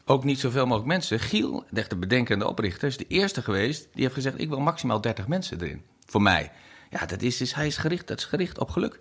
[0.05, 1.19] Ook niet zoveel mogelijk mensen.
[1.19, 5.01] Giel, de echte bedenkende oprichter, is de eerste geweest die heeft gezegd: ik wil maximaal
[5.01, 5.81] 30 mensen erin.
[6.05, 6.51] Voor mij.
[6.89, 8.99] Ja, dat is, dus, hij is gericht, dat is gericht op geluk.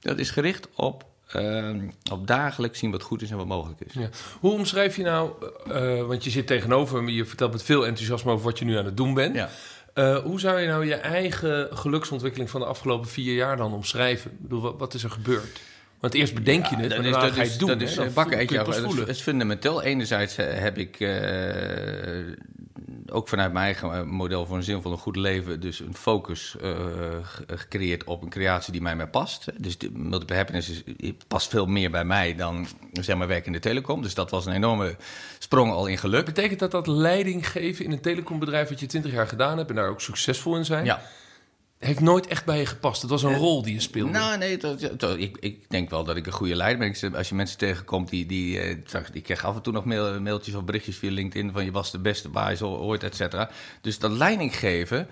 [0.00, 3.92] Dat is gericht op, ehm, op dagelijks zien wat goed is en wat mogelijk is.
[3.92, 4.08] Ja.
[4.40, 5.30] Hoe omschrijf je nou,
[5.70, 8.76] eh, want je zit tegenover me, je vertelt met veel enthousiasme over wat je nu
[8.76, 9.34] aan het doen bent.
[9.34, 9.48] Ja.
[9.94, 14.30] Eh, hoe zou je nou je eigen geluksontwikkeling van de afgelopen vier jaar dan omschrijven?
[14.30, 15.60] Ik bedoel, wat, wat is er gebeurd?
[16.00, 17.68] Want eerst bedenk je het, dat en is, dat ga je is, het doen.
[17.68, 18.70] dat is Dan een bakken uit jou.
[18.70, 19.82] Dat is, is fundamenteel.
[19.82, 20.96] Enerzijds eh, heb ik
[23.10, 25.60] ook vanuit mijn eigen eh, model voor een zinvol een goed leven...
[25.60, 26.70] dus een focus eh,
[27.22, 29.46] ge- gecreëerd op een creatie die mij mij past.
[29.62, 33.52] Dus de multiple happiness is, past veel meer bij mij dan zeg maar, werk in
[33.52, 34.02] de telecom.
[34.02, 34.96] Dus dat was een enorme
[35.38, 36.24] sprong al in geluk.
[36.24, 39.76] Betekent dat dat leiding geven in een telecombedrijf wat je 20 jaar gedaan hebt en
[39.76, 41.00] daar ook succesvol in zijn, Ja.
[41.80, 43.02] Heeft nooit echt bij je gepast?
[43.02, 44.10] Het was een rol die je speelde.
[44.12, 47.14] Nou, nee, dat- dat- ik, ik denk wel dat ik een goede leider ben.
[47.14, 48.26] Als je mensen tegenkomt die...
[48.26, 48.76] die eh,
[49.12, 51.52] ik krijg af en toe nog mail- mailtjes of berichtjes via LinkedIn...
[51.52, 53.50] van je was de beste baas ooit, et cetera.
[53.80, 55.08] Dus dat leiding geven,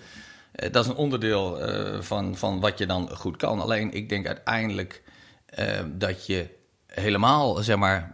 [0.53, 3.61] eh, dat is een onderdeel eh, van, van wat je dan goed kan.
[3.61, 5.03] Alleen, ik denk uiteindelijk
[5.47, 6.49] eh, dat je
[6.87, 8.13] helemaal, zeg maar...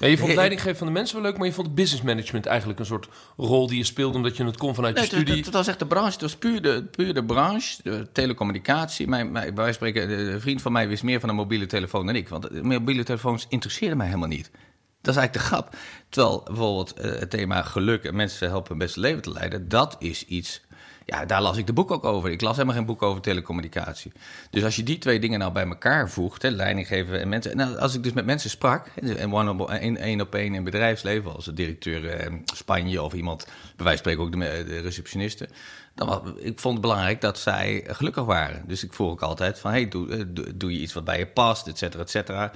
[0.00, 2.02] Ja, je vond Hey, leiding geven van de mensen wel leuk, maar je vond business
[2.02, 5.10] management eigenlijk een soort rol die je speelde omdat je het kon vanuit je Nee,
[5.10, 5.44] het, studie.
[5.44, 6.12] het, was echt de branche.
[6.12, 9.08] Het was puur de, puur de branche, de telecommunicatie.
[9.08, 11.66] Mijn, mijn, bij wijze van spreken, een vriend van mij wist meer van een mobiele
[11.66, 12.28] telefoon dan ik.
[12.28, 14.50] Want mobiele telefoons interesseerden mij helemaal niet.
[15.00, 15.76] Dat is eigenlijk de grap.
[16.08, 19.68] Terwijl bijvoorbeeld eh, het thema geluk en mensen helpen een beste leven te leiden...
[19.68, 20.60] dat is iets...
[21.10, 22.30] Ja, daar las ik de boek ook over.
[22.30, 24.12] Ik las helemaal geen boek over telecommunicatie.
[24.50, 27.56] Dus als je die twee dingen nou bij elkaar voegt, hè, leiding geven en mensen...
[27.56, 31.34] Nou, als ik dus met mensen sprak, hè, en één, op één in bedrijfsleven...
[31.34, 35.48] als de directeur eh, Spanje of iemand, bij wijze van spreken ook de, de receptioniste...
[35.94, 38.64] Dan ik vond het belangrijk dat zij gelukkig waren.
[38.66, 41.18] Dus ik vroeg ook altijd van, hey, doe, eh, doe, doe je iets wat bij
[41.18, 42.52] je past, et cetera, et cetera.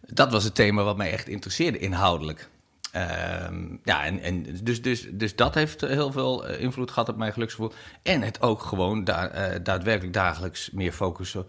[0.00, 2.48] Dat was het thema wat mij echt interesseerde, inhoudelijk.
[2.94, 7.16] Ehm, ja, en, en dus, dus, dus dat heeft heel veel eh, invloed gehad op
[7.16, 7.72] mijn geluksgevoel.
[8.02, 11.46] En het ook gewoon eh, daadwerkelijk dagelijks meer focussen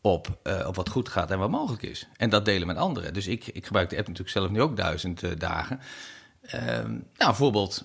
[0.00, 2.08] op, eh, op wat goed gaat en wat mogelijk is.
[2.16, 3.14] En dat delen met anderen.
[3.14, 5.80] Dus ik, ik gebruik de app natuurlijk zelf nu ook duizend dagen.
[6.42, 7.84] Ehm, nou, bijvoorbeeld,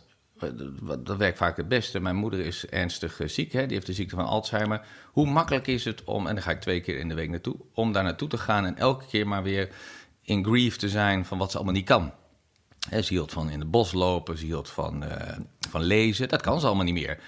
[0.99, 1.99] dat werkt vaak het beste.
[1.99, 3.65] Mijn moeder is ernstig ziek, hè?
[3.65, 4.81] die heeft de ziekte van Alzheimer.
[5.11, 7.55] Hoe makkelijk is het om, en daar ga ik twee keer in de week naartoe,
[7.73, 9.69] om daar naartoe te gaan en elke keer maar weer
[10.21, 12.11] in grief te zijn van wat ze allemaal niet kan.
[12.89, 15.37] Hè, ze hield van in het bos lopen, ze hield van, eh,
[15.69, 16.29] van lezen.
[16.29, 17.19] Dat kan ze allemaal niet meer.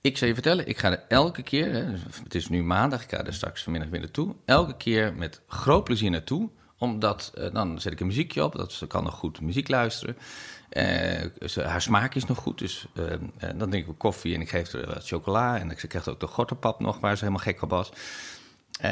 [0.00, 1.84] Ik zal je vertellen, ik ga er elke keer, hè,
[2.22, 4.34] het is nu maandag, ik ga er straks vanmiddag weer naartoe.
[4.44, 6.48] Elke keer met groot plezier naartoe.
[6.78, 10.16] Omdat, eh, dan zet ik een muziekje op, dat ze kan nog goed muziek luisteren.
[10.68, 12.86] Eh, haar smaak is nog goed, dus
[13.56, 15.58] dan drink ik koffie en ik geef haar wat chocola.
[15.58, 17.92] En ze krijgt ook de gortenpap nog, waar ze helemaal gek op was.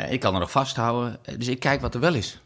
[0.08, 2.40] Ik kan er nog vasthouden, dus ik kijk wat er wel is.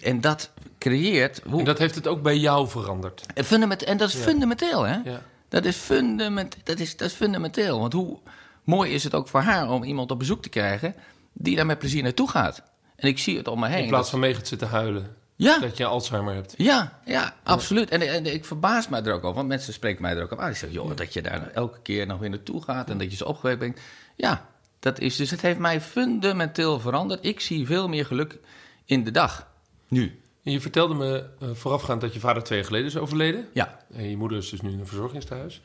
[0.00, 1.40] En dat creëert...
[1.48, 3.26] Hoe, En dat heeft het ook bij jou veranderd.
[3.34, 4.20] en, fundament, en dat is Ja.
[4.22, 4.96] fundamenteel, hè?
[5.04, 5.22] Ja.
[5.48, 7.80] Dat, is fundament, dat, is, dat is fundamenteel.
[7.80, 8.18] Want hoe
[8.64, 10.94] mooi is het ook voor haar om iemand op bezoek te krijgen...
[11.32, 12.62] die daar met plezier naartoe gaat.
[12.96, 13.82] En ik zie het om me heen.
[13.82, 15.16] In plaats van mee gaat zitten huilen.
[15.36, 16.54] ja, Dat je Alzheimer hebt.
[16.56, 17.88] ja, ja, absoluut.
[17.90, 19.36] En, en ik verbaas mij er ook over.
[19.36, 20.46] Want mensen spreken mij er ook op aan.
[20.48, 22.90] Die zeggen, joh, dat je daar elke keer nog weer naartoe gaat...
[22.90, 23.78] en dat je zo opgewekt bent.
[24.16, 24.46] Ja,
[24.80, 25.16] dat is...
[25.16, 27.24] Dus het heeft mij fundamenteel veranderd.
[27.24, 28.38] Ik zie veel meer geluk
[28.84, 29.50] in de dag.
[29.92, 30.20] Nu.
[30.42, 33.48] En je vertelde me eh, voorafgaand dat je vader twee jaar geleden is overleden.
[33.52, 33.78] Ja.
[33.94, 35.60] En je moeder is dus nu in een verzorgingstehuis.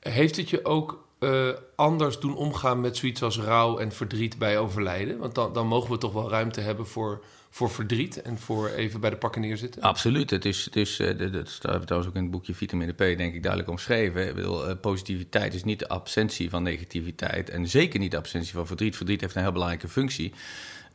[0.00, 4.58] Heeft het je ook eh, anders doen omgaan met zoiets als rouw en verdriet bij
[4.58, 5.18] overlijden?
[5.18, 9.00] Want dan, dan mogen we toch wel ruimte hebben voor, voor verdriet en voor even
[9.00, 9.82] bij de pakken neerzitten.
[9.82, 10.30] Absoluut.
[10.30, 12.98] Het is, het is, eh, dat dat staat trouwens ook in het boekje Vitamine P,
[12.98, 14.28] denk ik, duidelijk omschreven.
[14.28, 17.50] Ik bedoel, positiviteit is niet de absentie van negativiteit.
[17.50, 18.96] En zeker niet de absentie van verdriet.
[18.96, 20.32] Verdriet heeft een heel belangrijke functie.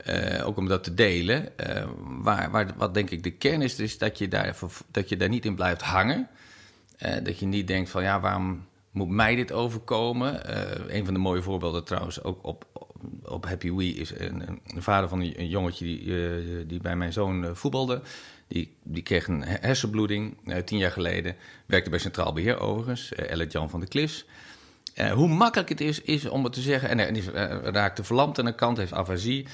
[0.05, 1.57] Eh, ook om dat te delen.
[1.57, 4.55] Eh, waar, waar, wat denk ik de kern is, is dat je daar,
[4.91, 6.27] dat je daar niet in blijft hangen.
[6.97, 10.41] Eh, dat je niet denkt van ja, waarom moet mij dit overkomen?
[10.95, 12.65] Een van de mooie voorbeelden trouwens ook op,
[13.23, 17.55] op- Happy Wee is een, een vader van een, jongetje die, die bij mijn zoon
[17.55, 18.01] voetbalde.
[18.47, 21.35] Die, die kreeg een hersenbloeding tien jaar geleden.
[21.65, 24.25] Werkte bij Centraal Beheer overigens, Ellet Jan van der Klis.
[25.13, 26.89] hoe makkelijk het is, is om het te zeggen.
[26.89, 27.23] En hij
[27.63, 29.47] raakte verlamd aan de kant, heeft afasie.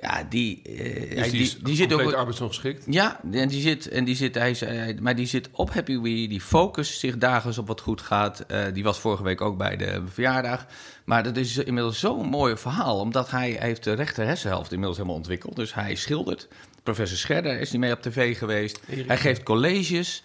[0.00, 2.84] Ja, die, uh, die, die, zit ook arbeidsongeschikt.
[2.88, 6.28] Ja, en die zit, en die zit, hij, maar die zit op Happy Wee.
[6.28, 8.44] Die focust zich dagelijks op wat goed gaat.
[8.48, 10.66] Uh, die was vorige week ook bij de verjaardag.
[11.04, 14.96] Maar dat is inmiddels zo'n mooi verhaal, omdat hij, hij heeft de rechter hersenhelft inmiddels
[14.96, 15.56] helemaal ontwikkeld.
[15.56, 16.48] Dus hij schildert.
[16.82, 18.80] Professor Scherder is die mee op tv geweest.
[19.06, 20.22] Hij geeft colleges.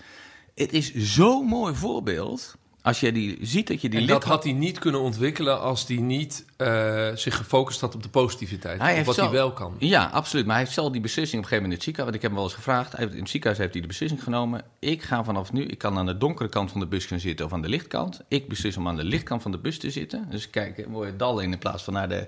[0.56, 4.00] Het is zo'n mooi voorbeeld als je die ziet dat je die.
[4.00, 8.04] En dat had hij niet kunnen ontwikkelen als hij niet uh, zich gefocust had op
[8.04, 8.82] de positiviteit.
[8.82, 9.76] Hij wat hij wel kan.
[9.80, 10.46] Ja, absoluut.
[10.46, 12.12] Maar hij heeft zelf die beslissing op een gegeven moment in het ziekenhuis.
[12.12, 12.92] Want ik heb hem wel eens gevraagd.
[12.92, 14.64] Hij heeft, in het ziekenhuis heeft hij de beslissing genomen.
[14.80, 15.66] Ik ga vanaf nu.
[15.66, 18.22] Ik kan aan de donkere kant van de bus gaan zitten of aan de lichtkant.
[18.28, 20.28] Ik beslis om aan de lichtkant van de bus te zitten.
[20.30, 22.28] Dus kijk, mooie dal in in plaats van naar, de,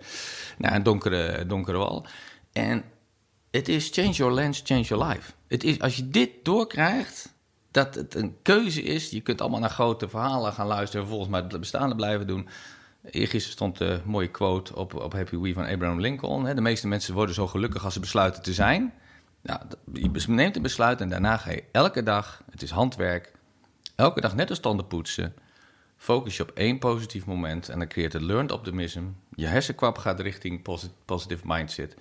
[0.57, 2.05] naar een donkere, donkere wal.
[2.53, 2.83] En
[3.51, 5.31] het is change your lens, change your life.
[5.47, 7.35] Het is, als je dit doorkrijgt
[7.77, 9.09] dat het een keuze is.
[9.09, 12.47] Je kunt allemaal naar grote verhalen gaan luisteren, volgens mij het bestaande blijven doen.
[13.03, 16.55] Eergisteren stond een mooie quote op, op Happy Wee van Abraham Lincoln.
[16.55, 18.93] De meeste mensen worden zo gelukkig als ze besluiten te zijn.
[19.41, 19.59] Nou,
[19.93, 23.31] je neemt een besluit en daarna ga je elke dag, het is handwerk,
[23.95, 25.33] elke dag net als tanden poetsen.
[25.97, 29.03] Focus je op één positief moment en dan creëert het learned optimism.
[29.35, 30.61] Je hersenkwap gaat richting
[31.05, 31.95] positive mindset.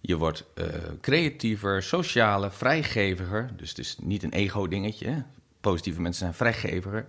[0.00, 0.64] Je wordt uh,
[1.00, 3.50] creatiever, socialer, vrijgeviger.
[3.56, 5.24] Dus het is niet een ego-dingetje.
[5.60, 7.06] Positieve mensen zijn vrijgeviger.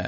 [0.00, 0.06] Uh,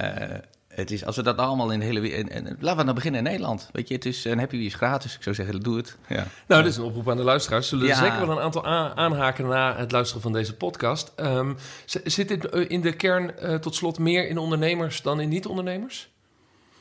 [0.68, 2.30] het is, als we dat allemaal in de hele wereld.
[2.60, 3.68] Laten we nou beginnen in Nederland.
[3.72, 5.14] Weet je, het is een happy is gratis.
[5.14, 5.96] Ik zou zeggen, doe het.
[6.08, 6.26] Ja.
[6.46, 7.68] Nou, dit is een oproep aan de luisteraars.
[7.68, 7.94] Zullen ja.
[7.94, 11.12] zeker wel een aantal aanhaken na het luisteren van deze podcast.
[11.16, 11.56] Um,
[12.04, 16.10] zit dit eh, in de kern uh, tot slot meer in ondernemers dan in niet-ondernemers?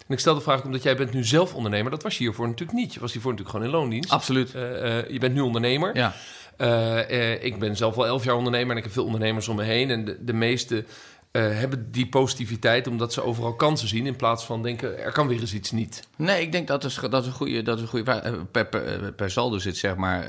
[0.10, 1.92] En ik stel de vraag omdat jij bent nu zelf ondernemer.
[1.92, 2.94] Dat was je hiervoor natuurlijk niet.
[2.94, 4.10] Je was hiervoor natuurlijk gewoon in loondienst.
[4.12, 4.54] Absoluut.
[4.56, 5.96] Uh, uh, je bent nu ondernemer.
[5.96, 6.14] Ja.
[6.58, 9.64] Uh, ik ben zelf al elf jaar ondernemer en ik heb veel ondernemers om me
[9.64, 9.90] heen.
[9.90, 10.86] En de, de meeste
[11.32, 15.40] hebben die positiviteit omdat ze overal kansen zien in plaats van denken er kan weer
[15.40, 16.08] eens iets niet.
[16.18, 18.22] Nee, ik denk dat is, dat is een goede, dat is een goede vraag.
[18.22, 20.28] Eh, per, per, per saldo zit zeg maar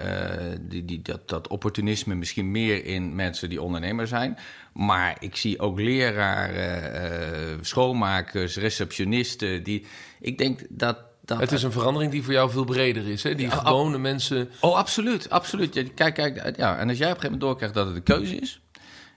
[0.60, 4.38] die, die, dat, dat opportunisme misschien meer in mensen die ondernemer zijn.
[4.72, 9.62] Maar ik zie ook leraren, schoonmakers, receptionisten.
[9.62, 9.86] Die,
[10.20, 13.34] ik denk dat dat, het is een verandering die voor jou veel breder is, hè?
[13.34, 14.50] Die ja, gewone mensen.
[14.60, 15.92] Oh, absoluut, absoluut.
[15.94, 16.78] Kijk, kijk, ja.
[16.78, 18.60] En als jij op een gegeven moment doorkrijgt dat het een keuze is,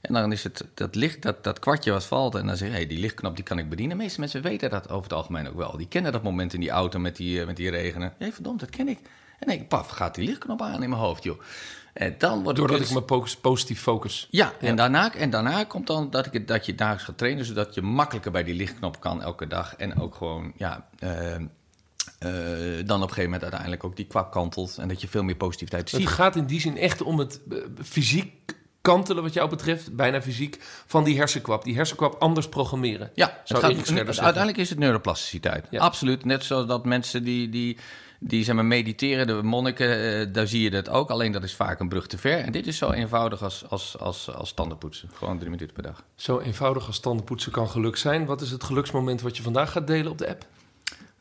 [0.03, 2.35] en dan is het dat licht, dat, dat kwartje wat valt.
[2.35, 3.97] En dan zeg je, hey, die lichtknop die kan ik bedienen.
[3.97, 5.77] De meeste mensen weten dat over het algemeen ook wel.
[5.77, 8.07] Die kennen dat moment in die auto met die, eh, met die regenen.
[8.07, 8.99] Hé, hey, verdomd, dat ken ik.
[9.39, 11.41] En denk ik, paf, gaat die lichtknop aan in mijn hoofd, joh.
[11.93, 13.01] En dan wordt Doordat ik me
[13.41, 14.27] positief focus.
[14.29, 17.45] Ja, En, daarna, en daarna komt dan dat, ik, dat je dagelijks gaat trainen...
[17.45, 19.75] zodat je makkelijker bij die lichtknop kan elke dag.
[19.75, 20.87] En ook gewoon, ja...
[20.99, 21.39] Uh, uh,
[22.85, 24.77] dan op een gegeven moment uiteindelijk ook die kwak kantelt...
[24.77, 25.99] en dat je veel meer positiviteit ziet.
[25.99, 27.41] Het gaat in die zin echt om het
[27.83, 31.63] fysiek kantelen wat jou betreft, bijna fysiek, van die hersenkwap.
[31.63, 33.11] Die hersenkwap anders programmeren.
[33.13, 35.67] Ja, het gaat, uiteindelijk is het neuroplasticiteit.
[35.69, 35.79] Ja.
[35.79, 36.25] Absoluut.
[36.25, 37.77] Net zoals dat mensen die, die,
[38.19, 41.09] die zeg maar, mediteren, de monniken, uh, daar zie je dat ook.
[41.09, 42.39] Alleen dat is vaak een brug te ver.
[42.39, 45.09] En dit is zo eenvoudig als, als, als, als tandenpoetsen.
[45.13, 46.03] Gewoon drie minuten per dag.
[46.15, 48.25] Zo eenvoudig als tandenpoetsen kan geluk zijn.
[48.25, 50.45] Wat is het geluksmoment wat je vandaag gaat delen op de app?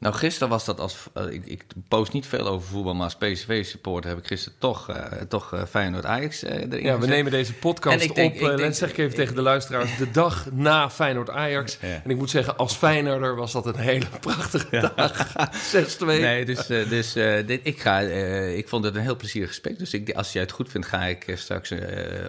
[0.03, 0.97] Nou, gisteren was dat als.
[1.17, 4.91] Uh, ik, ik, post niet veel over voetbal, maar als PSV-supporter heb ik gisteren toch,
[4.91, 4.97] uh,
[5.29, 6.83] toch uh, Feyenoord Ajax erin.
[6.83, 8.17] Ja, we nemen deze podcast op.
[8.17, 11.79] Denk, zeg ik even tegen de luisteraars: de dag na Feyenoord Ajax.
[11.81, 12.01] Ja.
[12.05, 14.93] En ik moet zeggen, als Feyenoorder was dat een hele prachtige ja.
[14.97, 15.33] dag.
[15.99, 16.05] 6-2.
[16.07, 17.13] Nee, dus, dus
[17.47, 19.79] dit, ik, ga, ik vond het een heel plezierig gesprek.
[19.79, 21.73] Dus ik, als jij het goed vindt, ga ik straks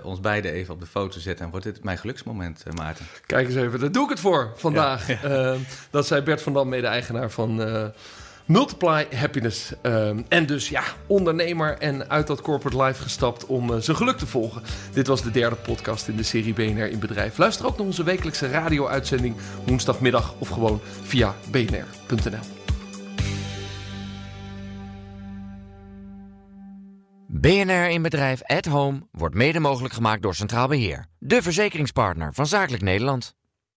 [0.03, 1.45] ons beiden even op de foto zetten.
[1.45, 3.05] En wordt dit mijn geluksmoment, Maarten?
[3.25, 5.07] Kijk eens even, daar doe ik het voor vandaag.
[5.07, 5.55] Ja.
[5.91, 7.61] dat zei Bert van Dam, mede-eigenaar van.
[7.67, 7.85] Uh,
[8.45, 9.71] Multiply Happiness.
[9.83, 14.17] Uh, en dus ja, ondernemer en uit dat corporate life gestapt om uh, zijn geluk
[14.17, 14.61] te volgen.
[14.93, 17.37] Dit was de derde podcast in de serie BNR in Bedrijf.
[17.37, 22.61] Luister ook naar onze wekelijkse radio-uitzending woensdagmiddag of gewoon via bnr.nl.
[27.27, 31.05] BNR in Bedrijf at Home wordt mede mogelijk gemaakt door Centraal Beheer.
[31.19, 33.35] De verzekeringspartner van Zakelijk Nederland.